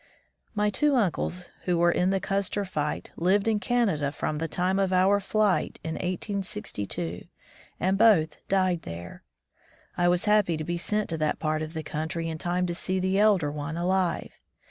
[0.55, 4.79] My two uncles who were in the Custer fight lived in Canada from the time
[4.79, 7.25] of our flight in 1862,
[7.79, 9.21] and both died there.
[9.95, 12.73] I was happy to be sent to that part of the country in time to
[12.73, 14.31] see the elder one alive.